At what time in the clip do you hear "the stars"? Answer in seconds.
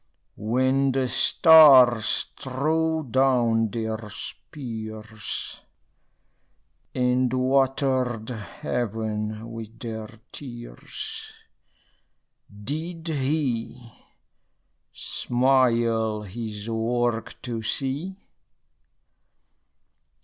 0.93-2.25